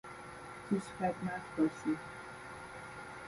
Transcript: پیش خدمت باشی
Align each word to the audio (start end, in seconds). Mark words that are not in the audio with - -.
پیش 0.69 0.83
خدمت 0.99 1.41
باشی 1.57 1.97